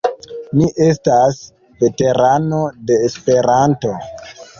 Mi 0.59 0.67
estas 0.85 1.43
veterano 1.83 2.63
de 2.87 2.97
Esperanto. 3.11 3.93